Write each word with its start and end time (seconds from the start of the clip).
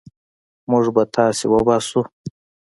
موږ 0.69 0.85
به 0.95 1.03
تاسي 1.15 1.45
وباسو. 1.49 2.01